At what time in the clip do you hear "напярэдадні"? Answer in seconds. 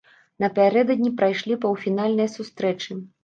0.43-1.11